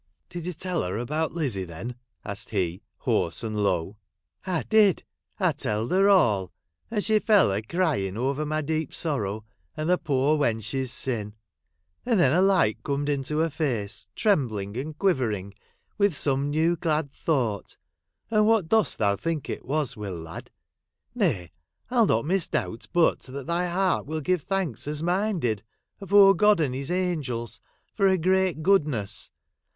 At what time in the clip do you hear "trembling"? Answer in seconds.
14.15-14.75